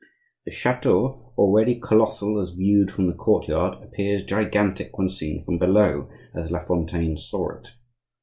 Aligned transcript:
The 0.45 0.51
chateau, 0.51 1.31
already 1.37 1.79
colossal 1.79 2.39
as 2.41 2.49
viewed 2.53 2.89
from 2.89 3.05
the 3.05 3.13
courtyard, 3.13 3.83
appears 3.83 4.25
gigantic 4.25 4.97
when 4.97 5.11
seen 5.11 5.43
from 5.43 5.59
below, 5.59 6.09
as 6.33 6.49
La 6.49 6.57
Fontaine 6.63 7.19
saw 7.19 7.49
it. 7.59 7.73